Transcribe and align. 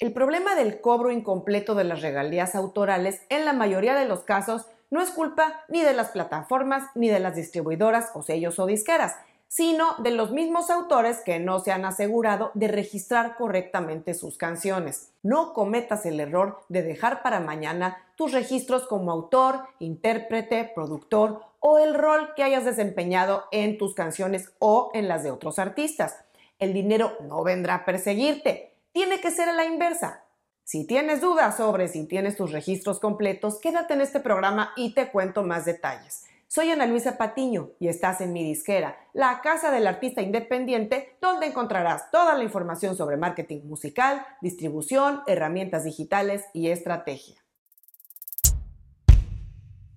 El 0.00 0.14
problema 0.14 0.54
del 0.54 0.80
cobro 0.80 1.10
incompleto 1.10 1.74
de 1.74 1.84
las 1.84 2.00
regalías 2.00 2.54
autorales 2.54 3.20
en 3.28 3.44
la 3.44 3.52
mayoría 3.52 3.94
de 3.94 4.08
los 4.08 4.20
casos 4.20 4.64
no 4.88 5.02
es 5.02 5.10
culpa 5.10 5.62
ni 5.68 5.82
de 5.82 5.92
las 5.92 6.08
plataformas 6.08 6.84
ni 6.94 7.10
de 7.10 7.20
las 7.20 7.36
distribuidoras 7.36 8.10
o 8.14 8.22
sellos 8.22 8.58
o 8.58 8.64
disqueras, 8.64 9.16
sino 9.46 9.96
de 9.98 10.12
los 10.12 10.32
mismos 10.32 10.70
autores 10.70 11.20
que 11.20 11.38
no 11.38 11.60
se 11.60 11.72
han 11.72 11.84
asegurado 11.84 12.50
de 12.54 12.68
registrar 12.68 13.36
correctamente 13.36 14.14
sus 14.14 14.38
canciones. 14.38 15.12
No 15.22 15.52
cometas 15.52 16.06
el 16.06 16.18
error 16.18 16.60
de 16.70 16.82
dejar 16.82 17.22
para 17.22 17.40
mañana 17.40 17.98
tus 18.16 18.32
registros 18.32 18.86
como 18.86 19.12
autor, 19.12 19.66
intérprete, 19.80 20.72
productor 20.74 21.42
o 21.58 21.78
el 21.78 21.92
rol 21.92 22.32
que 22.34 22.42
hayas 22.42 22.64
desempeñado 22.64 23.44
en 23.52 23.76
tus 23.76 23.94
canciones 23.94 24.50
o 24.60 24.90
en 24.94 25.08
las 25.08 25.24
de 25.24 25.30
otros 25.30 25.58
artistas. 25.58 26.16
El 26.58 26.72
dinero 26.72 27.12
no 27.20 27.42
vendrá 27.42 27.74
a 27.74 27.84
perseguirte, 27.84 28.69
tiene 28.92 29.20
que 29.20 29.30
ser 29.30 29.48
a 29.48 29.52
la 29.52 29.64
inversa. 29.64 30.24
Si 30.64 30.86
tienes 30.86 31.20
dudas 31.20 31.56
sobre 31.56 31.88
si 31.88 32.06
tienes 32.06 32.36
tus 32.36 32.52
registros 32.52 33.00
completos, 33.00 33.60
quédate 33.60 33.94
en 33.94 34.00
este 34.00 34.20
programa 34.20 34.72
y 34.76 34.94
te 34.94 35.10
cuento 35.10 35.42
más 35.42 35.64
detalles. 35.64 36.24
Soy 36.46 36.70
Ana 36.70 36.86
Luisa 36.86 37.16
Patiño 37.16 37.70
y 37.78 37.86
estás 37.88 38.20
en 38.20 38.32
mi 38.32 38.42
disquera, 38.42 38.96
la 39.12 39.40
casa 39.40 39.70
del 39.70 39.86
artista 39.86 40.20
independiente, 40.20 41.16
donde 41.20 41.46
encontrarás 41.46 42.10
toda 42.10 42.36
la 42.36 42.42
información 42.42 42.96
sobre 42.96 43.16
marketing 43.16 43.60
musical, 43.64 44.26
distribución, 44.40 45.22
herramientas 45.28 45.84
digitales 45.84 46.44
y 46.52 46.68
estrategia. 46.68 47.36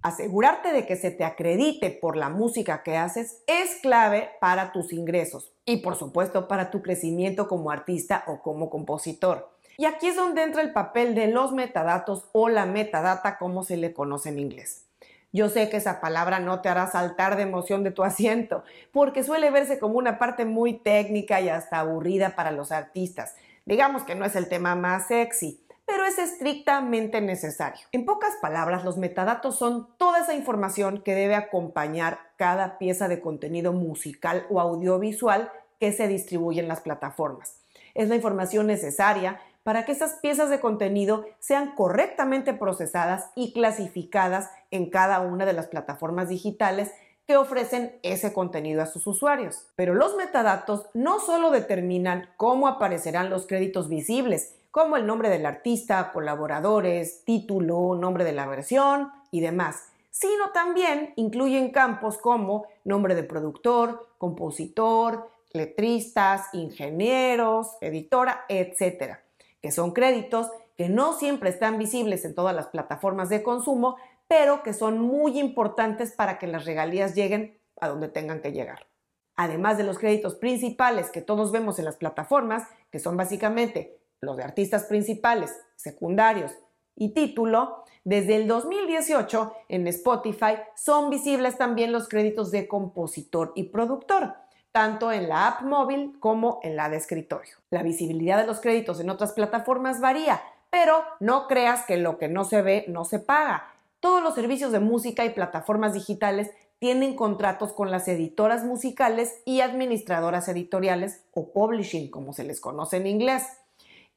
Asegurarte 0.03 0.73
de 0.73 0.85
que 0.85 0.95
se 0.95 1.09
te 1.09 1.23
acredite 1.23 1.89
por 1.89 2.17
la 2.17 2.29
música 2.29 2.83
que 2.83 2.97
haces 2.97 3.41
es 3.47 3.79
clave 3.81 4.29
para 4.39 4.71
tus 4.71 4.93
ingresos 4.93 5.52
y 5.65 5.77
por 5.77 5.95
supuesto 5.95 6.47
para 6.47 6.71
tu 6.71 6.81
crecimiento 6.81 7.47
como 7.47 7.71
artista 7.71 8.23
o 8.27 8.41
como 8.41 8.69
compositor. 8.69 9.53
Y 9.77 9.85
aquí 9.85 10.07
es 10.07 10.15
donde 10.15 10.43
entra 10.43 10.61
el 10.61 10.71
papel 10.71 11.15
de 11.15 11.27
los 11.27 11.51
metadatos 11.51 12.29
o 12.31 12.49
la 12.49 12.65
metadata 12.65 13.37
como 13.37 13.63
se 13.63 13.77
le 13.77 13.93
conoce 13.93 14.29
en 14.29 14.39
inglés. 14.39 14.85
Yo 15.31 15.49
sé 15.49 15.67
que 15.67 15.77
esa 15.77 15.99
palabra 15.99 16.39
no 16.39 16.61
te 16.61 16.69
hará 16.69 16.85
saltar 16.85 17.37
de 17.37 17.43
emoción 17.43 17.83
de 17.83 17.89
tu 17.89 18.03
asiento, 18.03 18.63
porque 18.91 19.23
suele 19.23 19.49
verse 19.49 19.79
como 19.79 19.97
una 19.97 20.19
parte 20.19 20.45
muy 20.45 20.73
técnica 20.73 21.41
y 21.41 21.49
hasta 21.49 21.79
aburrida 21.79 22.35
para 22.35 22.51
los 22.51 22.71
artistas. 22.71 23.35
Digamos 23.65 24.03
que 24.03 24.13
no 24.13 24.25
es 24.25 24.35
el 24.35 24.47
tema 24.47 24.75
más 24.75 25.07
sexy, 25.07 25.62
pero 25.93 26.05
es 26.05 26.17
estrictamente 26.17 27.21
necesario. 27.21 27.85
En 27.91 28.03
pocas 28.03 28.35
palabras, 28.41 28.83
los 28.83 28.97
metadatos 28.97 29.59
son 29.59 29.89
toda 29.99 30.21
esa 30.21 30.33
información 30.33 31.03
que 31.03 31.13
debe 31.13 31.35
acompañar 31.35 32.17
cada 32.35 32.79
pieza 32.79 33.07
de 33.07 33.21
contenido 33.21 33.73
musical 33.73 34.47
o 34.49 34.59
audiovisual 34.59 35.51
que 35.79 35.91
se 35.91 36.07
distribuye 36.07 36.61
en 36.61 36.67
las 36.67 36.81
plataformas. 36.81 37.59
Es 37.93 38.09
la 38.09 38.15
información 38.15 38.65
necesaria 38.65 39.39
para 39.61 39.85
que 39.85 39.91
esas 39.91 40.15
piezas 40.15 40.49
de 40.49 40.59
contenido 40.59 41.27
sean 41.37 41.75
correctamente 41.75 42.55
procesadas 42.55 43.29
y 43.35 43.53
clasificadas 43.53 44.49
en 44.71 44.89
cada 44.89 45.19
una 45.21 45.45
de 45.45 45.53
las 45.53 45.67
plataformas 45.67 46.27
digitales 46.27 46.91
que 47.27 47.37
ofrecen 47.37 47.99
ese 48.01 48.33
contenido 48.33 48.81
a 48.81 48.87
sus 48.87 49.05
usuarios. 49.05 49.67
Pero 49.75 49.93
los 49.93 50.15
metadatos 50.15 50.87
no 50.95 51.19
solo 51.19 51.51
determinan 51.51 52.29
cómo 52.35 52.67
aparecerán 52.67 53.29
los 53.29 53.45
créditos 53.45 53.89
visibles, 53.89 54.55
como 54.73 54.97
el 54.97 55.05
nombre 55.05 55.29
del 55.29 55.45
artista, 55.45 56.11
colaboradores, 56.11 57.23
título, 57.25 57.93
nombre 57.93 58.23
de 58.23 58.31
la 58.31 58.47
versión 58.47 59.11
y 59.29 59.39
demás, 59.39 59.83
sino 60.09 60.49
también 60.49 61.13
incluyen 61.15 61.69
campos 61.69 62.17
como 62.17 62.65
nombre 62.83 63.13
de 63.13 63.21
productor, 63.21 64.09
compositor, 64.17 65.29
letristas, 65.51 66.47
ingenieros, 66.53 67.77
editora, 67.81 68.45
etc., 68.49 69.17
que 69.61 69.71
son 69.71 69.91
créditos 69.91 70.49
que 70.75 70.89
no 70.89 71.13
siempre 71.13 71.51
están 71.51 71.77
visibles 71.77 72.25
en 72.25 72.33
todas 72.33 72.55
las 72.55 72.65
plataformas 72.65 73.29
de 73.29 73.43
consumo, 73.43 73.97
pero 74.27 74.63
que 74.63 74.73
son 74.73 74.99
muy 74.99 75.39
importantes 75.39 76.13
para 76.13 76.39
que 76.39 76.47
las 76.47 76.65
regalías 76.65 77.13
lleguen 77.13 77.59
a 77.79 77.89
donde 77.89 78.07
tengan 78.07 78.41
que 78.41 78.51
llegar. 78.51 78.87
Además 79.35 79.77
de 79.77 79.83
los 79.83 79.99
créditos 79.99 80.33
principales 80.33 81.11
que 81.11 81.21
todos 81.21 81.51
vemos 81.51 81.77
en 81.77 81.85
las 81.85 81.97
plataformas, 81.97 82.63
que 82.89 82.97
son 82.97 83.17
básicamente 83.17 83.99
los 84.25 84.37
de 84.37 84.43
artistas 84.43 84.85
principales, 84.85 85.55
secundarios 85.75 86.51
y 86.95 87.09
título, 87.09 87.83
desde 88.03 88.35
el 88.35 88.47
2018 88.47 89.53
en 89.69 89.87
Spotify 89.87 90.55
son 90.75 91.09
visibles 91.09 91.57
también 91.57 91.91
los 91.91 92.09
créditos 92.09 92.51
de 92.51 92.67
compositor 92.67 93.53
y 93.55 93.63
productor, 93.63 94.33
tanto 94.71 95.11
en 95.11 95.29
la 95.29 95.47
app 95.47 95.61
móvil 95.61 96.17
como 96.19 96.59
en 96.63 96.75
la 96.75 96.89
de 96.89 96.97
escritorio. 96.97 97.55
La 97.69 97.81
visibilidad 97.81 98.37
de 98.37 98.47
los 98.47 98.59
créditos 98.59 98.99
en 98.99 99.09
otras 99.09 99.31
plataformas 99.31 100.01
varía, 100.01 100.41
pero 100.69 101.03
no 101.19 101.47
creas 101.47 101.85
que 101.85 101.97
lo 101.97 102.17
que 102.17 102.27
no 102.27 102.43
se 102.43 102.61
ve 102.61 102.85
no 102.89 103.05
se 103.05 103.19
paga. 103.19 103.73
Todos 104.01 104.21
los 104.21 104.35
servicios 104.35 104.73
de 104.73 104.81
música 104.81 105.23
y 105.23 105.29
plataformas 105.29 105.93
digitales 105.93 106.51
tienen 106.79 107.15
contratos 107.15 107.71
con 107.71 107.91
las 107.91 108.09
editoras 108.09 108.65
musicales 108.65 109.41
y 109.45 109.61
administradoras 109.61 110.49
editoriales 110.49 111.23
o 111.33 111.53
publishing, 111.53 112.11
como 112.11 112.33
se 112.33 112.43
les 112.43 112.59
conoce 112.59 112.97
en 112.97 113.07
inglés 113.07 113.43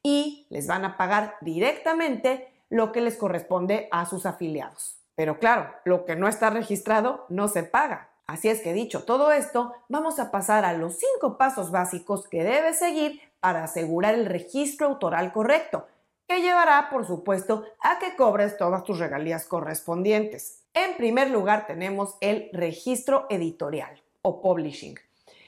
y 0.03 0.47
les 0.49 0.67
van 0.67 0.85
a 0.85 0.97
pagar 0.97 1.35
directamente 1.41 2.53
lo 2.69 2.91
que 2.91 3.01
les 3.01 3.17
corresponde 3.17 3.87
a 3.91 4.05
sus 4.05 4.25
afiliados. 4.25 4.97
Pero 5.15 5.39
claro, 5.39 5.73
lo 5.85 6.05
que 6.05 6.15
no 6.15 6.27
está 6.27 6.49
registrado 6.49 7.25
no 7.29 7.47
se 7.47 7.63
paga. 7.63 8.09
Así 8.27 8.49
es 8.49 8.61
que 8.61 8.73
dicho 8.73 9.03
todo 9.03 9.31
esto, 9.31 9.73
vamos 9.87 10.19
a 10.19 10.31
pasar 10.31 10.65
a 10.65 10.73
los 10.73 10.97
cinco 10.97 11.37
pasos 11.37 11.71
básicos 11.71 12.27
que 12.27 12.43
debes 12.43 12.77
seguir 12.77 13.21
para 13.39 13.63
asegurar 13.63 14.15
el 14.15 14.25
registro 14.25 14.87
autoral 14.87 15.31
correcto, 15.31 15.87
que 16.27 16.41
llevará, 16.41 16.89
por 16.89 17.07
supuesto, 17.07 17.63
a 17.79 17.99
que 17.99 18.17
cobres 18.17 18.57
todas 18.57 18.83
tus 18.83 18.99
regalías 18.99 19.45
correspondientes. 19.45 20.63
En 20.73 20.97
primer 20.97 21.29
lugar 21.31 21.65
tenemos 21.67 22.17
el 22.19 22.49
registro 22.51 23.27
editorial 23.29 24.03
o 24.21 24.41
publishing. 24.41 24.99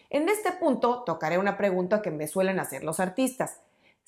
En 0.10 0.30
este 0.30 0.54
punto 0.54 1.04
tocaré 1.04 1.38
una 1.38 1.58
pregunta 1.58 2.02
que 2.02 2.12
me 2.12 2.28
suelen 2.28 2.60
hacer 2.60 2.84
los 2.84 3.00
artistas. 3.00 3.60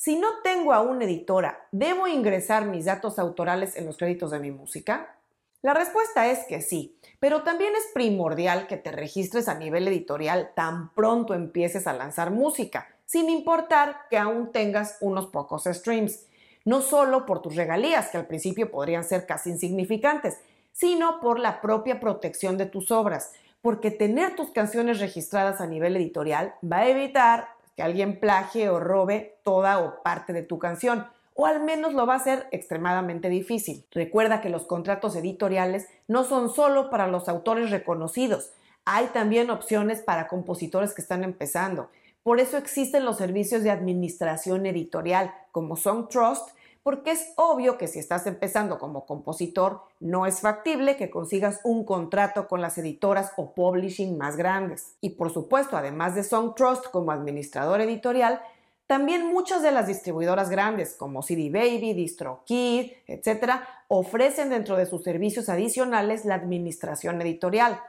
Si 0.04 0.16
no 0.16 0.40
tengo 0.44 0.74
a 0.74 0.82
una 0.82 1.06
editora, 1.06 1.68
¿debo 1.72 2.08
ingresar 2.08 2.66
mis 2.66 2.86
datos 2.86 3.20
autorales 3.20 3.76
en 3.76 3.86
los 3.86 3.98
créditos 3.98 4.32
de 4.32 4.40
mi 4.40 4.50
música? 4.50 5.16
La 5.62 5.76
respuesta 5.76 6.26
es 6.26 6.40
que 6.48 6.64
sí, 6.64 6.98
pero 7.20 7.44
también 7.44 7.74
es 7.76 7.84
primordial 7.94 8.66
que 8.66 8.78
te 8.78 8.92
registres 8.92 9.48
a 9.48 9.54
nivel 9.54 9.88
editorial 9.88 10.54
tan 10.56 10.92
pronto 10.96 11.36
empieces 11.36 11.86
a 11.86 11.94
lanzar 11.94 12.32
música, 12.32 12.88
sin 13.06 13.30
importar 13.30 14.08
que 14.10 14.18
aún 14.18 14.52
tengas 14.52 14.98
unos 15.02 15.28
pocos 15.28 15.66
streams. 15.66 16.26
No 16.66 16.82
solo 16.82 17.28
por 17.28 17.44
tus 17.44 17.56
regalías, 17.56 18.10
que 18.10 18.18
al 18.18 18.26
principio 18.26 18.72
podrían 18.72 19.04
ser 19.04 19.28
casi 19.28 19.52
insignificantes, 19.52 20.40
sino 20.72 21.20
por 21.20 21.38
la 21.38 21.62
propia 21.62 22.00
protección 22.00 22.58
de 22.58 22.66
tus 22.66 22.90
obras, 22.90 23.34
porque 23.62 23.92
tener 23.92 24.36
tus 24.36 24.50
canciones 24.50 25.00
registradas 25.00 25.62
a 25.62 25.68
nivel 25.68 25.96
editorial 25.96 26.56
va 26.64 26.78
a 26.78 26.88
evitar 26.88 27.61
alguien 27.82 28.20
plagie 28.20 28.70
o 28.70 28.80
robe 28.80 29.38
toda 29.44 29.80
o 29.80 30.02
parte 30.04 30.34
de 30.34 30.44
tu 30.44 30.60
canción, 30.60 31.08
o 31.34 31.46
al 31.46 31.64
menos 31.64 31.94
lo 31.94 32.06
va 32.06 32.14
a 32.14 32.18
hacer 32.18 32.48
extremadamente 32.52 33.30
difícil. 33.30 33.86
Recuerda 33.92 34.42
que 34.42 34.50
los 34.50 34.66
contratos 34.66 35.16
editoriales 35.16 35.88
no 36.08 36.24
son 36.24 36.54
solo 36.54 36.90
para 36.90 37.08
los 37.08 37.30
autores 37.30 37.72
reconocidos, 37.72 38.52
hay 38.86 39.08
también 39.08 39.50
opciones 39.50 40.02
para 40.02 40.28
compositores 40.28 40.94
que 40.94 41.02
están 41.02 41.24
empezando. 41.24 41.90
Por 42.24 42.40
eso 42.40 42.58
existen 42.58 43.06
los 43.06 43.18
servicios 43.18 43.64
de 43.64 43.72
administración 43.72 44.66
editorial 44.66 45.34
como 45.52 45.76
Song 45.76 46.08
Trust, 46.10 46.50
porque 46.84 47.12
es 47.12 47.34
obvio 47.36 47.78
que 47.78 47.88
si 47.88 48.00
estás 48.00 48.26
empezando 48.26 48.80
como 48.80 49.06
compositor, 49.06 49.82
no 50.00 50.26
es 50.26 50.40
factible 50.40 50.98
que 50.98 51.12
consigas 51.12 51.60
un 51.64 51.86
contrato 51.86 52.48
con 52.48 52.62
las 52.62 52.78
editoras 52.78 53.34
o 53.38 53.54
publishing 53.54 54.18
más 54.18 54.36
grandes. 54.36 54.96
Y 55.00 55.12
por 55.12 55.32
supuesto, 55.32 55.78
además 55.78 56.16
de 56.16 56.24
Song 56.24 56.56
Trust 56.56 56.88
como 56.88 57.12
administrador 57.12 57.82
editorial, 57.82 58.42
también 58.88 59.28
muchas 59.28 59.62
de 59.62 59.72
las 59.72 59.88
distribuidoras 59.88 60.50
grandes 60.50 60.96
como 60.96 61.22
CD 61.22 61.50
Baby, 61.50 61.94
DistroKid, 61.94 62.92
etc., 63.08 63.54
ofrecen 63.88 64.50
dentro 64.50 64.76
de 64.76 64.86
sus 64.86 65.04
servicios 65.04 65.48
adicionales 65.50 66.26
la 66.26 66.36
administración 66.36 67.22
editorial, 67.22 67.80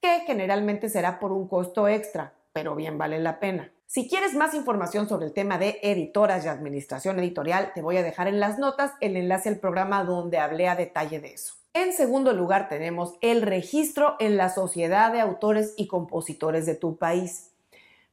que 0.00 0.20
generalmente 0.26 0.88
será 0.88 1.18
por 1.18 1.32
un 1.32 1.48
costo 1.48 1.88
extra, 1.88 2.34
pero 2.52 2.76
bien 2.76 2.98
vale 2.98 3.18
la 3.18 3.40
pena. 3.40 3.72
Si 3.94 4.08
quieres 4.08 4.32
más 4.32 4.54
información 4.54 5.06
sobre 5.06 5.26
el 5.26 5.34
tema 5.34 5.58
de 5.58 5.78
editoras 5.82 6.46
y 6.46 6.48
administración 6.48 7.18
editorial, 7.18 7.72
te 7.74 7.82
voy 7.82 7.98
a 7.98 8.02
dejar 8.02 8.26
en 8.26 8.40
las 8.40 8.58
notas 8.58 8.92
el 9.02 9.18
enlace 9.18 9.50
al 9.50 9.58
programa 9.58 10.02
donde 10.02 10.38
hablé 10.38 10.66
a 10.66 10.76
detalle 10.76 11.20
de 11.20 11.34
eso. 11.34 11.56
En 11.74 11.92
segundo 11.92 12.32
lugar 12.32 12.70
tenemos 12.70 13.16
el 13.20 13.42
registro 13.42 14.16
en 14.18 14.38
la 14.38 14.48
Sociedad 14.48 15.12
de 15.12 15.20
Autores 15.20 15.74
y 15.76 15.88
Compositores 15.88 16.64
de 16.64 16.74
tu 16.74 16.96
país. 16.96 17.50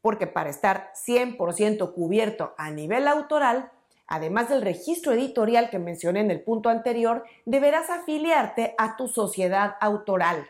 Porque 0.02 0.28
para 0.28 0.50
estar 0.50 0.92
100% 0.96 1.94
cubierto 1.94 2.54
a 2.58 2.72
nivel 2.72 3.08
autoral, 3.08 3.72
además 4.06 4.50
del 4.50 4.62
registro 4.62 5.14
editorial 5.14 5.70
que 5.70 5.80
mencioné 5.80 6.20
en 6.20 6.32
el 6.32 6.42
punto 6.42 6.68
anterior, 6.68 7.24
deberás 7.46 7.90
afiliarte 7.90 8.76
a 8.78 8.98
tu 8.98 9.08
sociedad 9.08 9.78
autoral, 9.80 10.46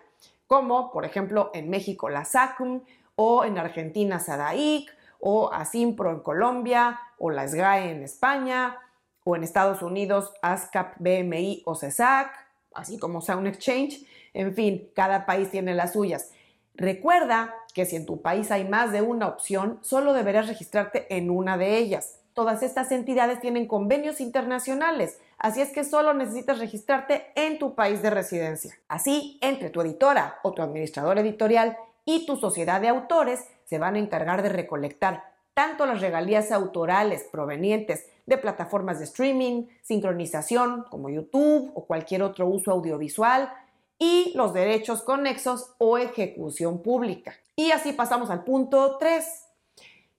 como 0.48 0.92
por 0.92 1.06
ejemplo 1.06 1.52
en 1.54 1.70
México 1.70 2.10
la 2.10 2.26
SACUM 2.26 2.82
o 3.16 3.46
en 3.46 3.60
Argentina 3.60 4.20
SADAIC 4.20 4.98
o 5.20 5.52
Asimpro 5.52 6.12
en 6.12 6.20
Colombia, 6.20 7.00
o 7.18 7.30
la 7.30 7.48
SGAE 7.48 7.92
en 7.92 8.04
España, 8.04 8.78
o 9.24 9.36
en 9.36 9.44
Estados 9.44 9.82
Unidos 9.82 10.34
ASCAP, 10.42 10.96
BMI 11.00 11.64
o 11.66 11.76
CESAC, 11.76 12.32
así 12.74 12.98
como 12.98 13.22
Sound 13.22 13.48
Exchange. 13.48 14.06
En 14.34 14.54
fin, 14.54 14.90
cada 14.96 15.26
país 15.26 15.52
tiene 15.52 15.76
las 15.76 15.94
suyas. 15.94 16.32
Recuerda 16.76 17.54
que 17.74 17.86
si 17.86 17.96
en 17.96 18.06
tu 18.06 18.22
país 18.22 18.52
hay 18.52 18.68
más 18.68 18.92
de 18.92 19.02
una 19.02 19.28
opción, 19.28 19.80
solo 19.82 20.14
deberás 20.14 20.48
registrarte 20.48 21.14
en 21.16 21.30
una 21.30 21.58
de 21.58 21.78
ellas. 21.78 22.20
Todas 22.34 22.64
estas 22.64 22.92
entidades 22.92 23.42
tienen 23.42 23.68
convenios 23.68 24.22
internacionales, 24.22 25.20
así 25.38 25.60
es 25.62 25.72
que 25.72 25.84
solo 25.84 26.14
necesitas 26.14 26.58
registrarte 26.60 27.34
en 27.36 27.60
tu 27.60 27.76
país 27.76 28.02
de 28.02 28.12
residencia. 28.12 28.76
Así, 28.88 29.38
entre 29.42 29.70
tu 29.70 29.82
editora 29.82 30.40
o 30.44 30.54
tu 30.54 30.62
administrador 30.62 31.20
editorial 31.20 31.76
y 32.06 32.26
tu 32.26 32.38
sociedad 32.38 32.80
de 32.80 32.88
autores 32.88 33.46
se 33.70 33.78
van 33.78 33.94
a 33.94 34.00
encargar 34.00 34.42
de 34.42 34.50
recolectar 34.50 35.32
tanto 35.54 35.86
las 35.86 36.02
regalías 36.02 36.52
autorales 36.52 37.24
provenientes 37.32 38.08
de 38.26 38.40
plataformas 38.40 38.98
de 38.98 39.06
streaming, 39.06 39.68
sincronización 39.84 40.86
como 40.90 41.10
YouTube 41.10 41.72
o 41.76 41.86
cualquier 41.86 42.24
otro 42.24 42.48
uso 42.48 42.72
audiovisual, 42.72 43.54
y 44.00 44.32
los 44.34 44.54
derechos 44.54 45.04
conexos 45.04 45.76
o 45.78 45.98
ejecución 45.98 46.82
pública. 46.82 47.36
Y 47.56 47.72
así 47.72 47.92
pasamos 47.92 48.30
al 48.30 48.44
punto 48.44 48.98
3, 48.98 49.26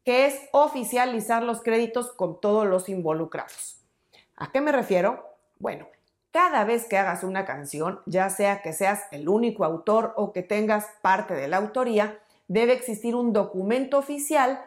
que 0.05 0.27
es 0.27 0.39
oficializar 0.53 1.43
los 1.43 1.63
créditos 1.63 2.13
con 2.13 2.41
todos 2.41 2.67
los 2.67 2.89
involucrados. 2.89 3.81
¿A 4.37 4.53
qué 4.53 4.61
me 4.61 4.71
refiero? 4.71 5.25
Bueno, 5.59 5.89
cada 6.31 6.65
vez 6.65 6.87
que 6.87 6.99
hagas 6.99 7.25
una 7.25 7.45
canción, 7.47 8.01
ya 8.07 8.31
sea 8.31 8.63
que 8.63 8.73
seas 8.73 9.03
el 9.11 9.29
único 9.29 9.65
autor 9.65 10.13
o 10.17 10.33
que 10.33 10.43
tengas 10.43 10.87
parte 11.03 11.35
de 11.35 11.49
la 11.49 11.57
autoría, 11.57 12.21
debe 12.51 12.73
existir 12.73 13.15
un 13.15 13.33
documento 13.33 13.97
oficial 13.97 14.61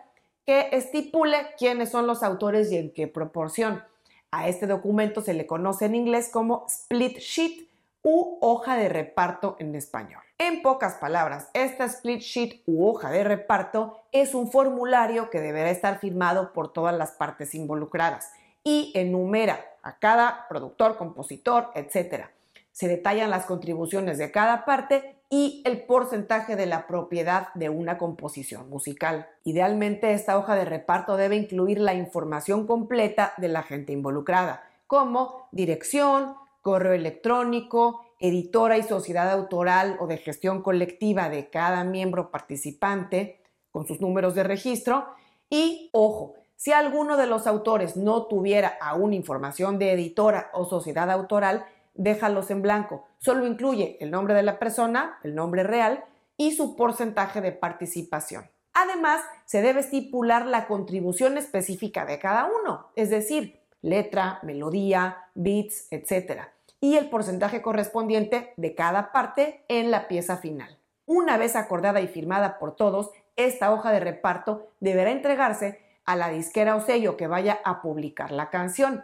que 0.45 0.69
estipule 0.71 1.35
quiénes 1.57 1.91
son 1.91 2.07
los 2.07 2.23
autores 2.23 2.71
y 2.71 2.77
en 2.77 2.93
qué 2.93 3.07
proporción. 3.07 3.83
A 4.31 4.47
este 4.47 4.67
documento 4.67 5.19
se 5.19 5.33
le 5.33 5.45
conoce 5.45 5.85
en 5.85 5.95
inglés 5.95 6.29
como 6.31 6.65
split 6.69 7.17
sheet 7.17 7.67
u 8.01 8.37
hoja 8.39 8.77
de 8.77 8.87
reparto 8.87 9.57
en 9.59 9.75
español. 9.75 10.21
En 10.37 10.61
pocas 10.61 10.93
palabras, 10.95 11.49
esta 11.53 11.83
split 11.83 12.21
sheet 12.21 12.63
u 12.65 12.87
hoja 12.87 13.11
de 13.11 13.25
reparto 13.25 14.05
es 14.13 14.33
un 14.33 14.49
formulario 14.49 15.29
que 15.29 15.41
deberá 15.41 15.69
estar 15.69 15.99
firmado 15.99 16.53
por 16.53 16.71
todas 16.71 16.95
las 16.95 17.11
partes 17.11 17.53
involucradas 17.53 18.31
y 18.63 18.93
enumera 18.95 19.59
a 19.81 19.99
cada 19.99 20.47
productor, 20.47 20.95
compositor, 20.95 21.69
etc. 21.75 22.27
Se 22.71 22.87
detallan 22.87 23.29
las 23.29 23.45
contribuciones 23.45 24.17
de 24.17 24.31
cada 24.31 24.63
parte 24.63 25.17
y 25.35 25.63
el 25.65 25.81
porcentaje 25.81 26.55
de 26.55 26.67
la 26.67 26.85
propiedad 26.85 27.51
de 27.55 27.67
una 27.67 27.97
composición 27.97 28.69
musical. 28.69 29.27
Idealmente, 29.43 30.13
esta 30.13 30.37
hoja 30.37 30.53
de 30.53 30.63
reparto 30.63 31.17
debe 31.17 31.35
incluir 31.35 31.79
la 31.79 31.95
información 31.95 32.67
completa 32.67 33.33
de 33.37 33.47
la 33.47 33.63
gente 33.63 33.93
involucrada, 33.93 34.63
como 34.85 35.47
dirección, 35.51 36.35
correo 36.61 36.93
electrónico, 36.93 38.05
editora 38.19 38.77
y 38.77 38.83
sociedad 38.83 39.31
autoral 39.31 39.97
o 39.99 40.05
de 40.05 40.17
gestión 40.17 40.61
colectiva 40.61 41.29
de 41.29 41.49
cada 41.49 41.83
miembro 41.83 42.29
participante 42.29 43.41
con 43.71 43.87
sus 43.87 44.01
números 44.01 44.35
de 44.35 44.43
registro 44.43 45.07
y, 45.49 45.89
ojo, 45.93 46.35
si 46.55 46.73
alguno 46.73 47.17
de 47.17 47.25
los 47.25 47.47
autores 47.47 47.97
no 47.97 48.27
tuviera 48.27 48.77
aún 48.79 49.13
información 49.13 49.79
de 49.79 49.93
editora 49.93 50.51
o 50.53 50.65
sociedad 50.65 51.09
autoral, 51.09 51.65
déjalos 51.93 52.51
en 52.51 52.61
blanco. 52.61 53.05
Solo 53.19 53.45
incluye 53.45 53.97
el 53.99 54.11
nombre 54.11 54.33
de 54.33 54.43
la 54.43 54.59
persona, 54.59 55.19
el 55.23 55.35
nombre 55.35 55.63
real 55.63 56.03
y 56.37 56.53
su 56.53 56.75
porcentaje 56.75 57.41
de 57.41 57.51
participación. 57.51 58.49
Además, 58.73 59.21
se 59.45 59.61
debe 59.61 59.81
estipular 59.81 60.45
la 60.45 60.67
contribución 60.67 61.37
específica 61.37 62.05
de 62.05 62.19
cada 62.19 62.45
uno, 62.45 62.87
es 62.95 63.09
decir, 63.09 63.61
letra, 63.81 64.39
melodía, 64.41 65.29
beats, 65.35 65.87
etc. 65.91 66.41
Y 66.79 66.97
el 66.97 67.09
porcentaje 67.09 67.61
correspondiente 67.61 68.53
de 68.57 68.73
cada 68.73 69.11
parte 69.11 69.63
en 69.67 69.91
la 69.91 70.07
pieza 70.07 70.37
final. 70.37 70.79
Una 71.05 71.37
vez 71.37 71.55
acordada 71.55 72.01
y 72.01 72.07
firmada 72.07 72.57
por 72.57 72.75
todos, 72.75 73.11
esta 73.35 73.71
hoja 73.71 73.91
de 73.91 73.99
reparto 73.99 74.69
deberá 74.79 75.11
entregarse 75.11 75.81
a 76.05 76.15
la 76.15 76.29
disquera 76.29 76.75
o 76.75 76.81
sello 76.81 77.17
que 77.17 77.27
vaya 77.27 77.59
a 77.63 77.81
publicar 77.81 78.31
la 78.31 78.49
canción. 78.49 79.03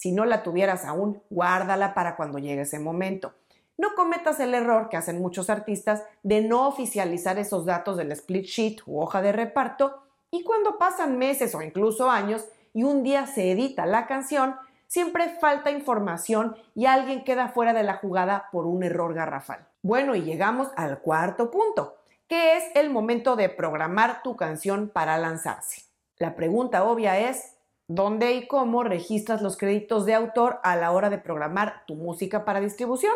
Si 0.00 0.12
no 0.12 0.24
la 0.24 0.42
tuvieras 0.42 0.86
aún, 0.86 1.22
guárdala 1.28 1.92
para 1.92 2.16
cuando 2.16 2.38
llegue 2.38 2.62
ese 2.62 2.78
momento. 2.78 3.34
No 3.76 3.94
cometas 3.94 4.40
el 4.40 4.54
error 4.54 4.88
que 4.88 4.96
hacen 4.96 5.20
muchos 5.20 5.50
artistas 5.50 6.04
de 6.22 6.40
no 6.40 6.66
oficializar 6.66 7.38
esos 7.38 7.66
datos 7.66 7.98
del 7.98 8.10
split 8.12 8.46
sheet 8.46 8.80
u 8.86 8.98
hoja 8.98 9.20
de 9.20 9.32
reparto 9.32 10.02
y 10.30 10.42
cuando 10.42 10.78
pasan 10.78 11.18
meses 11.18 11.54
o 11.54 11.60
incluso 11.60 12.10
años, 12.10 12.48
y 12.72 12.82
un 12.82 13.02
día 13.02 13.26
se 13.26 13.52
edita 13.52 13.84
la 13.84 14.06
canción, 14.06 14.56
siempre 14.86 15.36
falta 15.38 15.70
información 15.70 16.56
y 16.74 16.86
alguien 16.86 17.22
queda 17.22 17.48
fuera 17.48 17.74
de 17.74 17.82
la 17.82 17.96
jugada 17.96 18.48
por 18.52 18.64
un 18.64 18.82
error 18.82 19.12
garrafal. 19.12 19.68
Bueno, 19.82 20.14
y 20.14 20.22
llegamos 20.22 20.68
al 20.76 21.00
cuarto 21.00 21.50
punto, 21.50 21.98
que 22.26 22.56
es 22.56 22.64
el 22.74 22.88
momento 22.88 23.36
de 23.36 23.50
programar 23.50 24.22
tu 24.22 24.34
canción 24.34 24.88
para 24.88 25.18
lanzarse. 25.18 25.82
La 26.16 26.34
pregunta 26.36 26.84
obvia 26.84 27.18
es, 27.18 27.59
¿dónde 27.90 28.34
y 28.34 28.46
cómo 28.46 28.84
registras 28.84 29.42
los 29.42 29.56
créditos 29.56 30.06
de 30.06 30.14
autor 30.14 30.60
a 30.62 30.76
la 30.76 30.92
hora 30.92 31.10
de 31.10 31.18
programar 31.18 31.82
tu 31.88 31.96
música 31.96 32.44
para 32.44 32.60
distribución? 32.60 33.12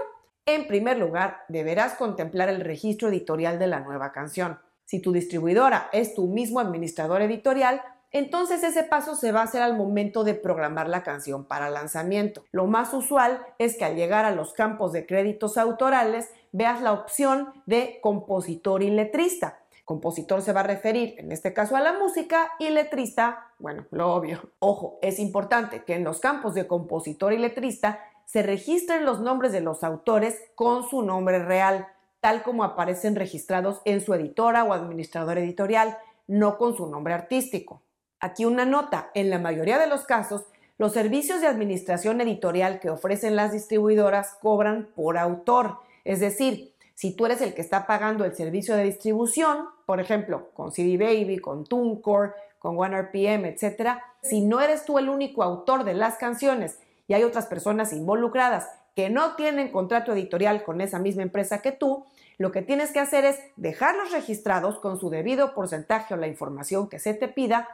En 0.46 0.66
primer 0.66 0.98
lugar, 0.98 1.42
deberás 1.48 1.94
contemplar 1.94 2.48
el 2.48 2.60
registro 2.60 3.08
editorial 3.08 3.60
de 3.60 3.68
la 3.68 3.78
nueva 3.78 4.10
canción. 4.10 4.58
Si 4.84 4.98
tu 4.98 5.12
distribuidora 5.12 5.88
es 5.92 6.16
tu 6.16 6.26
mismo 6.26 6.58
administrador 6.58 7.22
editorial, 7.22 7.82
entonces 8.10 8.64
ese 8.64 8.82
paso 8.82 9.14
se 9.14 9.30
va 9.30 9.42
a 9.42 9.44
hacer 9.44 9.62
al 9.62 9.76
momento 9.76 10.24
de 10.24 10.34
programar 10.34 10.88
la 10.88 11.04
canción 11.04 11.44
para 11.44 11.70
lanzamiento. 11.70 12.44
Lo 12.50 12.66
más 12.66 12.92
usual 12.94 13.46
es 13.58 13.76
que 13.76 13.84
al 13.84 13.94
llegar 13.94 14.24
a 14.24 14.32
los 14.32 14.54
campos 14.54 14.92
de 14.92 15.06
créditos 15.06 15.56
autorales 15.56 16.30
veas 16.50 16.82
la 16.82 16.92
opción 16.92 17.52
de 17.66 18.00
compositor 18.02 18.82
y 18.82 18.90
letrista. 18.90 19.60
Compositor 19.84 20.40
se 20.40 20.54
va 20.54 20.60
a 20.60 20.64
referir 20.64 21.14
en 21.18 21.30
este 21.30 21.52
caso 21.52 21.76
a 21.76 21.80
la 21.80 21.92
música 21.92 22.52
y 22.58 22.70
letrista, 22.70 23.48
bueno, 23.64 23.87
lo 23.93 24.12
obvio. 24.12 24.43
Ojo, 24.58 24.99
es 25.00 25.19
importante 25.19 25.84
que 25.84 25.94
en 25.94 26.05
los 26.05 26.20
campos 26.20 26.52
de 26.52 26.66
compositor 26.66 27.32
y 27.32 27.38
letrista 27.38 27.99
se 28.26 28.43
registren 28.43 29.06
los 29.06 29.20
nombres 29.20 29.52
de 29.52 29.62
los 29.62 29.82
autores 29.82 30.38
con 30.55 30.87
su 30.87 31.00
nombre 31.00 31.38
real, 31.38 31.88
tal 32.20 32.43
como 32.43 32.62
aparecen 32.62 33.16
registrados 33.16 33.81
en 33.87 34.02
su 34.02 34.12
editora 34.12 34.64
o 34.64 34.75
administrador 34.75 35.38
editorial, 35.38 35.96
no 36.26 36.58
con 36.58 36.76
su 36.76 36.87
nombre 36.90 37.14
artístico. 37.14 37.81
Aquí 38.20 38.44
una 38.44 38.66
nota, 38.66 39.11
en 39.14 39.31
la 39.31 39.38
mayoría 39.38 39.78
de 39.78 39.87
los 39.87 40.05
casos, 40.05 40.44
los 40.76 40.93
servicios 40.93 41.40
de 41.40 41.46
administración 41.46 42.20
editorial 42.20 42.81
que 42.81 42.90
ofrecen 42.90 43.34
las 43.34 43.53
distribuidoras 43.53 44.36
cobran 44.43 44.91
por 44.94 45.17
autor, 45.17 45.79
es 46.05 46.20
decir, 46.20 46.74
si 46.94 47.17
tú 47.17 47.24
eres 47.24 47.41
el 47.41 47.55
que 47.55 47.62
está 47.62 47.86
pagando 47.86 48.27
el 48.27 48.36
servicio 48.36 48.77
de 48.77 48.84
distribución, 48.84 49.69
por 49.86 50.00
ejemplo, 50.00 50.50
con 50.53 50.70
CD 50.70 50.98
Baby, 50.98 51.38
con 51.38 51.65
TuneCore, 51.65 52.32
con 52.64 52.80
OneRPM, 52.80 53.44
etc., 53.44 53.98
si 54.22 54.40
no 54.40 54.62
eres 54.62 54.86
tú 54.86 54.98
el 54.98 55.10
único 55.10 55.42
autor 55.42 55.84
de 55.84 55.92
las 55.92 56.16
canciones 56.16 56.78
y 57.06 57.12
hay 57.12 57.22
otras 57.22 57.44
personas 57.44 57.92
involucradas 57.92 58.70
que 58.96 59.10
no 59.10 59.36
tienen 59.36 59.70
contrato 59.70 60.14
editorial 60.14 60.64
con 60.64 60.80
esa 60.80 60.98
misma 60.98 61.20
empresa 61.20 61.60
que 61.60 61.72
tú, 61.72 62.06
lo 62.38 62.52
que 62.52 62.62
tienes 62.62 62.90
que 62.90 63.00
hacer 63.00 63.26
es 63.26 63.38
dejarlos 63.56 64.12
registrados 64.12 64.78
con 64.78 64.98
su 64.98 65.10
debido 65.10 65.52
porcentaje 65.52 66.14
o 66.14 66.16
la 66.16 66.26
información 66.26 66.88
que 66.88 66.98
se 66.98 67.12
te 67.12 67.28
pida 67.28 67.68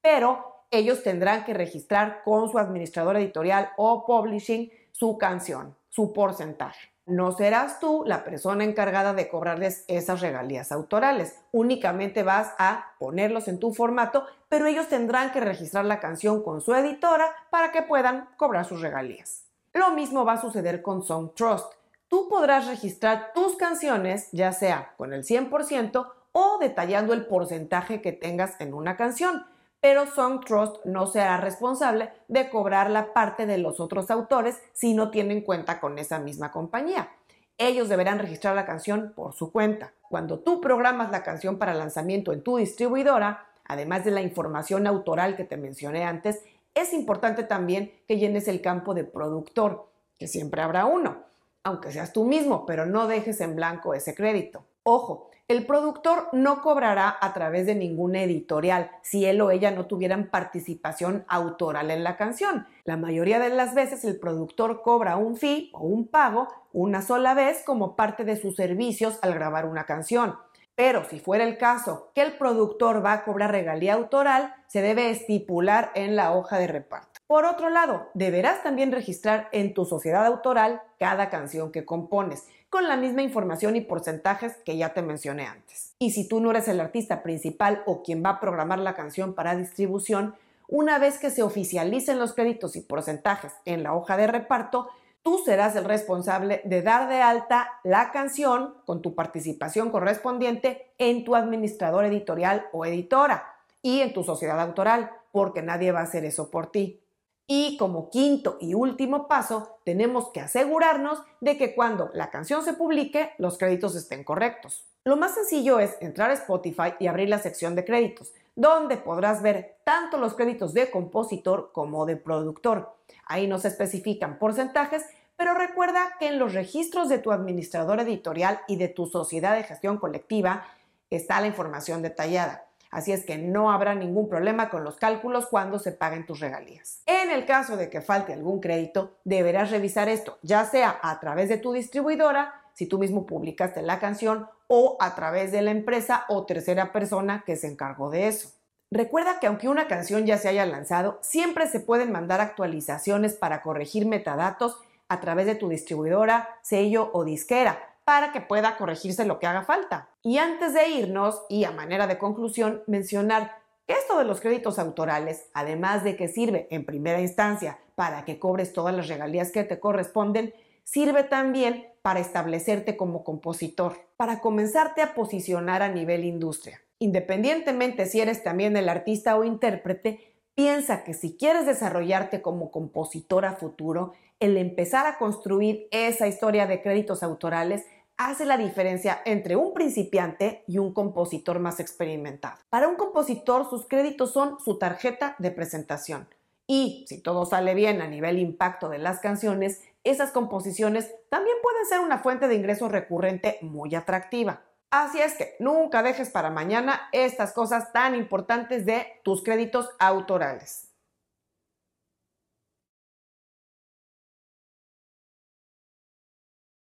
pero 0.00 0.62
ellos 0.70 1.02
tendrán 1.02 1.44
que 1.44 1.52
registrar 1.52 2.22
con 2.22 2.48
su 2.48 2.60
administrador 2.60 3.16
editorial 3.16 3.70
o 3.76 4.06
publishing 4.06 4.70
su 4.92 5.18
canción, 5.18 5.74
su 5.88 6.12
porcentaje. 6.12 6.95
No 7.06 7.30
serás 7.30 7.78
tú 7.78 8.02
la 8.04 8.24
persona 8.24 8.64
encargada 8.64 9.14
de 9.14 9.28
cobrarles 9.28 9.84
esas 9.86 10.20
regalías 10.20 10.72
autorales. 10.72 11.36
Únicamente 11.52 12.24
vas 12.24 12.52
a 12.58 12.94
ponerlos 12.98 13.46
en 13.46 13.60
tu 13.60 13.72
formato, 13.72 14.26
pero 14.48 14.66
ellos 14.66 14.88
tendrán 14.88 15.30
que 15.30 15.38
registrar 15.38 15.84
la 15.84 16.00
canción 16.00 16.42
con 16.42 16.60
su 16.60 16.74
editora 16.74 17.30
para 17.50 17.70
que 17.70 17.82
puedan 17.82 18.28
cobrar 18.36 18.64
sus 18.64 18.80
regalías. 18.80 19.44
Lo 19.72 19.92
mismo 19.92 20.24
va 20.24 20.32
a 20.32 20.40
suceder 20.40 20.82
con 20.82 21.04
Song 21.04 21.30
Trust. 21.36 21.74
Tú 22.08 22.28
podrás 22.28 22.66
registrar 22.66 23.32
tus 23.34 23.54
canciones, 23.54 24.28
ya 24.32 24.50
sea 24.52 24.94
con 24.96 25.12
el 25.12 25.22
100% 25.22 26.10
o 26.32 26.58
detallando 26.58 27.12
el 27.12 27.26
porcentaje 27.26 28.02
que 28.02 28.12
tengas 28.12 28.60
en 28.60 28.74
una 28.74 28.96
canción 28.96 29.46
pero 29.86 30.04
Song 30.04 30.40
Trust 30.44 30.84
no 30.84 31.06
será 31.06 31.36
responsable 31.36 32.10
de 32.26 32.50
cobrar 32.50 32.90
la 32.90 33.12
parte 33.12 33.46
de 33.46 33.56
los 33.56 33.78
otros 33.78 34.10
autores 34.10 34.60
si 34.72 34.94
no 34.94 35.12
tienen 35.12 35.42
cuenta 35.42 35.78
con 35.78 35.96
esa 36.00 36.18
misma 36.18 36.50
compañía. 36.50 37.10
Ellos 37.56 37.88
deberán 37.88 38.18
registrar 38.18 38.56
la 38.56 38.66
canción 38.66 39.12
por 39.14 39.32
su 39.32 39.52
cuenta. 39.52 39.92
Cuando 40.08 40.40
tú 40.40 40.60
programas 40.60 41.12
la 41.12 41.22
canción 41.22 41.56
para 41.56 41.72
lanzamiento 41.72 42.32
en 42.32 42.42
tu 42.42 42.56
distribuidora, 42.56 43.46
además 43.64 44.04
de 44.04 44.10
la 44.10 44.22
información 44.22 44.88
autoral 44.88 45.36
que 45.36 45.44
te 45.44 45.56
mencioné 45.56 46.02
antes, 46.02 46.42
es 46.74 46.92
importante 46.92 47.44
también 47.44 47.92
que 48.08 48.18
llenes 48.18 48.48
el 48.48 48.62
campo 48.62 48.92
de 48.92 49.04
productor, 49.04 49.88
que 50.18 50.26
siempre 50.26 50.62
habrá 50.62 50.86
uno, 50.86 51.18
aunque 51.62 51.92
seas 51.92 52.12
tú 52.12 52.24
mismo, 52.24 52.66
pero 52.66 52.86
no 52.86 53.06
dejes 53.06 53.40
en 53.40 53.54
blanco 53.54 53.94
ese 53.94 54.16
crédito. 54.16 54.64
Ojo, 54.88 55.30
El 55.48 55.66
productor 55.66 56.28
no 56.32 56.62
cobrará 56.62 57.16
a 57.20 57.32
través 57.32 57.66
de 57.66 57.74
ninguna 57.74 58.22
editorial 58.22 58.92
si 59.02 59.24
él 59.24 59.40
o 59.40 59.50
ella 59.50 59.72
no 59.72 59.86
tuvieran 59.86 60.30
participación 60.30 61.24
autoral 61.26 61.90
en 61.90 62.04
la 62.04 62.16
canción. 62.16 62.68
La 62.84 62.96
mayoría 62.96 63.40
de 63.40 63.48
las 63.48 63.74
veces 63.74 64.04
el 64.04 64.20
productor 64.20 64.82
cobra 64.82 65.16
un 65.16 65.36
fee 65.36 65.70
o 65.72 65.86
un 65.86 66.06
pago 66.06 66.46
una 66.72 67.02
sola 67.02 67.34
vez 67.34 67.64
como 67.64 67.96
parte 67.96 68.24
de 68.24 68.36
sus 68.36 68.54
servicios 68.54 69.18
al 69.22 69.34
grabar 69.34 69.66
una 69.66 69.86
canción. 69.86 70.36
Pero 70.76 71.04
si 71.04 71.18
fuera 71.18 71.42
el 71.42 71.58
caso 71.58 72.12
que 72.14 72.22
el 72.22 72.36
productor 72.36 73.04
va 73.04 73.12
a 73.14 73.24
cobrar 73.24 73.50
regalía 73.50 73.94
autoral, 73.94 74.54
se 74.68 74.82
debe 74.82 75.10
estipular 75.10 75.90
en 75.94 76.14
la 76.14 76.32
hoja 76.32 76.58
de 76.58 76.68
reparto. 76.68 77.20
Por 77.26 77.44
otro 77.44 77.70
lado, 77.70 78.10
deberás 78.14 78.62
también 78.62 78.92
registrar 78.92 79.48
en 79.50 79.74
tu 79.74 79.84
sociedad 79.84 80.24
autoral 80.26 80.82
cada 80.98 81.28
canción 81.28 81.72
que 81.72 81.84
compones, 81.84 82.46
con 82.76 82.88
la 82.88 82.98
misma 82.98 83.22
información 83.22 83.74
y 83.74 83.80
porcentajes 83.80 84.58
que 84.58 84.76
ya 84.76 84.92
te 84.92 85.00
mencioné 85.00 85.46
antes. 85.46 85.94
Y 85.98 86.10
si 86.10 86.28
tú 86.28 86.40
no 86.40 86.50
eres 86.50 86.68
el 86.68 86.78
artista 86.78 87.22
principal 87.22 87.82
o 87.86 88.02
quien 88.02 88.22
va 88.22 88.28
a 88.28 88.38
programar 88.38 88.78
la 88.80 88.94
canción 88.94 89.32
para 89.32 89.56
distribución, 89.56 90.34
una 90.68 90.98
vez 90.98 91.16
que 91.16 91.30
se 91.30 91.42
oficialicen 91.42 92.18
los 92.18 92.34
créditos 92.34 92.76
y 92.76 92.82
porcentajes 92.82 93.54
en 93.64 93.82
la 93.82 93.94
hoja 93.94 94.18
de 94.18 94.26
reparto, 94.26 94.90
tú 95.22 95.40
serás 95.42 95.74
el 95.74 95.86
responsable 95.86 96.60
de 96.66 96.82
dar 96.82 97.08
de 97.08 97.22
alta 97.22 97.80
la 97.82 98.10
canción 98.12 98.74
con 98.84 99.00
tu 99.00 99.14
participación 99.14 99.88
correspondiente 99.88 100.92
en 100.98 101.24
tu 101.24 101.34
administrador 101.34 102.04
editorial 102.04 102.66
o 102.72 102.84
editora 102.84 103.54
y 103.80 104.00
en 104.00 104.12
tu 104.12 104.22
sociedad 104.22 104.60
autoral, 104.60 105.12
porque 105.32 105.62
nadie 105.62 105.92
va 105.92 106.00
a 106.00 106.02
hacer 106.02 106.26
eso 106.26 106.50
por 106.50 106.66
ti. 106.66 107.00
Y 107.48 107.76
como 107.76 108.10
quinto 108.10 108.58
y 108.60 108.74
último 108.74 109.28
paso, 109.28 109.78
tenemos 109.84 110.30
que 110.30 110.40
asegurarnos 110.40 111.22
de 111.40 111.56
que 111.56 111.76
cuando 111.76 112.10
la 112.12 112.30
canción 112.30 112.64
se 112.64 112.72
publique, 112.72 113.30
los 113.38 113.56
créditos 113.56 113.94
estén 113.94 114.24
correctos. 114.24 114.84
Lo 115.04 115.16
más 115.16 115.34
sencillo 115.34 115.78
es 115.78 115.96
entrar 116.00 116.30
a 116.30 116.34
Spotify 116.34 116.94
y 116.98 117.06
abrir 117.06 117.28
la 117.28 117.38
sección 117.38 117.76
de 117.76 117.84
créditos, 117.84 118.32
donde 118.56 118.96
podrás 118.96 119.42
ver 119.42 119.76
tanto 119.84 120.18
los 120.18 120.34
créditos 120.34 120.74
de 120.74 120.90
compositor 120.90 121.70
como 121.72 122.04
de 122.06 122.16
productor. 122.16 122.96
Ahí 123.26 123.46
no 123.46 123.60
se 123.60 123.68
especifican 123.68 124.40
porcentajes, 124.40 125.04
pero 125.36 125.54
recuerda 125.54 126.16
que 126.18 126.26
en 126.26 126.40
los 126.40 126.54
registros 126.54 127.08
de 127.08 127.18
tu 127.18 127.30
administrador 127.30 128.00
editorial 128.00 128.60
y 128.66 128.76
de 128.76 128.88
tu 128.88 129.06
sociedad 129.06 129.54
de 129.54 129.62
gestión 129.62 129.98
colectiva 129.98 130.64
está 131.10 131.40
la 131.40 131.46
información 131.46 132.02
detallada. 132.02 132.65
Así 132.96 133.12
es 133.12 133.26
que 133.26 133.36
no 133.36 133.70
habrá 133.70 133.94
ningún 133.94 134.26
problema 134.26 134.70
con 134.70 134.82
los 134.82 134.96
cálculos 134.96 135.48
cuando 135.48 135.78
se 135.78 135.92
paguen 135.92 136.24
tus 136.24 136.40
regalías. 136.40 137.02
En 137.04 137.30
el 137.30 137.44
caso 137.44 137.76
de 137.76 137.90
que 137.90 138.00
falte 138.00 138.32
algún 138.32 138.58
crédito, 138.58 139.18
deberás 139.22 139.70
revisar 139.70 140.08
esto, 140.08 140.38
ya 140.40 140.64
sea 140.64 140.98
a 141.02 141.20
través 141.20 141.50
de 141.50 141.58
tu 141.58 141.74
distribuidora, 141.74 142.62
si 142.72 142.86
tú 142.86 142.98
mismo 142.98 143.26
publicaste 143.26 143.82
la 143.82 143.98
canción, 143.98 144.48
o 144.66 144.96
a 144.98 145.14
través 145.14 145.52
de 145.52 145.60
la 145.60 145.72
empresa 145.72 146.24
o 146.28 146.46
tercera 146.46 146.90
persona 146.90 147.44
que 147.44 147.56
se 147.56 147.66
encargó 147.66 148.08
de 148.08 148.28
eso. 148.28 148.52
Recuerda 148.90 149.40
que 149.40 149.46
aunque 149.46 149.68
una 149.68 149.88
canción 149.88 150.24
ya 150.24 150.38
se 150.38 150.48
haya 150.48 150.64
lanzado, 150.64 151.18
siempre 151.20 151.66
se 151.66 151.80
pueden 151.80 152.10
mandar 152.12 152.40
actualizaciones 152.40 153.34
para 153.34 153.60
corregir 153.60 154.06
metadatos 154.06 154.80
a 155.10 155.20
través 155.20 155.44
de 155.44 155.54
tu 155.54 155.68
distribuidora, 155.68 156.48
sello 156.62 157.10
o 157.12 157.26
disquera 157.26 157.78
para 158.06 158.30
que 158.30 158.40
pueda 158.40 158.76
corregirse 158.76 159.24
lo 159.24 159.40
que 159.40 159.48
haga 159.48 159.64
falta. 159.64 160.08
Y 160.22 160.38
antes 160.38 160.72
de 160.74 160.88
irnos, 160.90 161.42
y 161.48 161.64
a 161.64 161.72
manera 161.72 162.06
de 162.06 162.18
conclusión, 162.18 162.84
mencionar 162.86 163.58
que 163.84 163.94
esto 163.94 164.16
de 164.16 164.24
los 164.24 164.40
créditos 164.40 164.78
autorales, 164.78 165.48
además 165.54 166.04
de 166.04 166.14
que 166.14 166.28
sirve 166.28 166.68
en 166.70 166.86
primera 166.86 167.20
instancia 167.20 167.80
para 167.96 168.24
que 168.24 168.38
cobres 168.38 168.72
todas 168.72 168.94
las 168.94 169.08
regalías 169.08 169.50
que 169.50 169.64
te 169.64 169.80
corresponden, 169.80 170.54
sirve 170.84 171.24
también 171.24 171.88
para 172.02 172.20
establecerte 172.20 172.96
como 172.96 173.24
compositor, 173.24 173.96
para 174.16 174.38
comenzarte 174.40 175.02
a 175.02 175.14
posicionar 175.14 175.82
a 175.82 175.88
nivel 175.88 176.24
industria. 176.24 176.80
Independientemente 177.00 178.06
si 178.06 178.20
eres 178.20 178.44
también 178.44 178.76
el 178.76 178.88
artista 178.88 179.36
o 179.36 179.42
intérprete, 179.42 180.32
piensa 180.54 181.02
que 181.02 181.12
si 181.12 181.36
quieres 181.36 181.66
desarrollarte 181.66 182.40
como 182.40 182.70
compositor 182.70 183.44
a 183.44 183.54
futuro, 183.54 184.12
el 184.38 184.56
empezar 184.58 185.06
a 185.06 185.18
construir 185.18 185.88
esa 185.90 186.28
historia 186.28 186.66
de 186.66 186.82
créditos 186.82 187.22
autorales 187.22 187.84
hace 188.16 188.46
la 188.46 188.56
diferencia 188.56 189.20
entre 189.24 189.56
un 189.56 189.74
principiante 189.74 190.64
y 190.66 190.78
un 190.78 190.92
compositor 190.92 191.58
más 191.58 191.80
experimentado. 191.80 192.56
Para 192.70 192.88
un 192.88 192.96
compositor 192.96 193.68
sus 193.68 193.86
créditos 193.86 194.32
son 194.32 194.58
su 194.60 194.78
tarjeta 194.78 195.36
de 195.38 195.50
presentación. 195.50 196.28
Y 196.66 197.04
si 197.08 197.20
todo 197.20 197.46
sale 197.46 197.74
bien 197.74 198.00
a 198.00 198.08
nivel 198.08 198.38
impacto 198.38 198.88
de 198.88 198.98
las 198.98 199.20
canciones, 199.20 199.82
esas 200.02 200.32
composiciones 200.32 201.12
también 201.28 201.56
pueden 201.62 201.86
ser 201.86 202.00
una 202.00 202.18
fuente 202.18 202.48
de 202.48 202.56
ingreso 202.56 202.88
recurrente 202.88 203.58
muy 203.62 203.94
atractiva. 203.94 204.62
Así 204.90 205.20
es 205.20 205.34
que 205.34 205.56
nunca 205.58 206.02
dejes 206.02 206.30
para 206.30 206.50
mañana 206.50 207.08
estas 207.12 207.52
cosas 207.52 207.92
tan 207.92 208.14
importantes 208.14 208.86
de 208.86 209.06
tus 209.22 209.42
créditos 209.42 209.90
autorales. 209.98 210.85